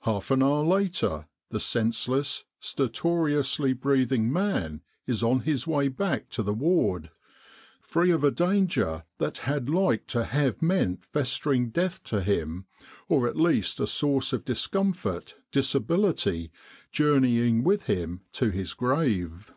[0.00, 6.42] Half an hour later the senseless, stertorously breathing man is on his way back to
[6.42, 7.12] the ward,
[7.80, 12.66] free of a danger that had like to have meant festering death to him
[13.08, 16.50] or at least a source of discomfort, disability,
[16.90, 19.52] journeying with him to his grave.